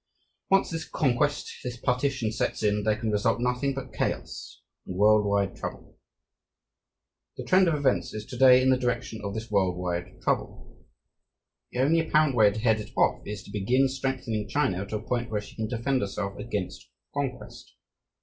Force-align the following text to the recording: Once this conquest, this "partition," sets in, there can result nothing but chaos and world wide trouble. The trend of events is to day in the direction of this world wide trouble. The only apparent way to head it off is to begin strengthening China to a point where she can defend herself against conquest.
Once 0.49 0.71
this 0.71 0.83
conquest, 0.89 1.47
this 1.63 1.77
"partition," 1.77 2.31
sets 2.31 2.63
in, 2.63 2.81
there 2.81 2.95
can 2.97 3.11
result 3.11 3.39
nothing 3.39 3.71
but 3.71 3.93
chaos 3.93 4.63
and 4.87 4.95
world 4.97 5.23
wide 5.23 5.55
trouble. 5.55 5.99
The 7.37 7.43
trend 7.43 7.67
of 7.67 7.75
events 7.75 8.11
is 8.11 8.25
to 8.25 8.35
day 8.35 8.63
in 8.63 8.71
the 8.71 8.79
direction 8.79 9.21
of 9.23 9.35
this 9.35 9.51
world 9.51 9.77
wide 9.77 10.19
trouble. 10.23 10.87
The 11.71 11.81
only 11.81 11.99
apparent 11.99 12.35
way 12.35 12.49
to 12.49 12.59
head 12.59 12.79
it 12.79 12.89
off 12.97 13.21
is 13.27 13.43
to 13.43 13.51
begin 13.51 13.87
strengthening 13.87 14.49
China 14.49 14.87
to 14.87 14.95
a 14.95 15.07
point 15.07 15.29
where 15.29 15.39
she 15.39 15.55
can 15.55 15.67
defend 15.67 16.01
herself 16.01 16.35
against 16.39 16.89
conquest. 17.13 17.71